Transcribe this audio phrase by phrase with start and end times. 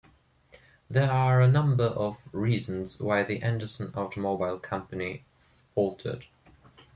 [0.89, 5.25] There are a number of reasons why the Anderson Automobile Company
[5.75, 6.25] faltered.